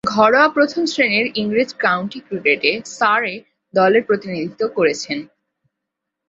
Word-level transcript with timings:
ঘরোয়া 0.11 0.47
প্রথম-শ্রেণীর 0.47 1.27
ইংরেজ 1.35 1.69
কাউন্টি 1.77 2.19
ক্রিকেটে 2.19 2.71
সারে 2.91 3.33
দলের 3.73 4.03
প্রতিনিধিত্ব 4.03 4.61
করেছেন। 4.75 5.17